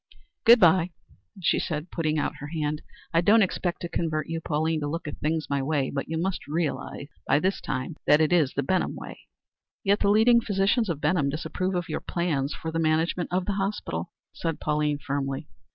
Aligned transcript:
Good 0.45 0.59
by," 0.59 0.93
she 1.43 1.59
said, 1.59 1.91
putting 1.91 2.17
out 2.17 2.37
her 2.37 2.47
hand. 2.47 2.81
"I 3.13 3.21
don't 3.21 3.43
expect 3.43 3.81
to 3.81 3.87
convert 3.87 4.27
you, 4.27 4.41
Pauline, 4.41 4.79
to 4.79 4.87
look 4.87 5.07
at 5.07 5.17
things 5.19 5.47
my 5.47 5.61
way, 5.61 5.91
but 5.93 6.09
you 6.09 6.17
must 6.17 6.47
realize 6.47 7.07
by 7.27 7.37
this 7.37 7.61
time 7.61 7.97
that 8.07 8.19
it 8.19 8.33
is 8.33 8.55
the 8.55 8.63
Benham 8.63 8.95
way." 8.95 9.19
"Yet 9.83 9.99
the 9.99 10.09
leading 10.09 10.41
physicians 10.41 10.89
of 10.89 11.01
Benham 11.01 11.29
disapprove 11.29 11.75
of 11.75 11.87
your 11.87 12.01
plans 12.01 12.51
for 12.51 12.71
the 12.71 12.79
management 12.79 13.31
of 13.31 13.45
the 13.45 13.57
hospital," 13.61 14.11
said 14.33 14.59
Pauline 14.59 14.97
firmly. 14.97 15.47